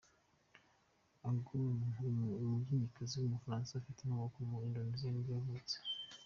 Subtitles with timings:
[1.27, 5.75] Anggun, umuririmbyikazi w’umufaransa ufite inkomoko muri Indonesia, nibwo yavutse.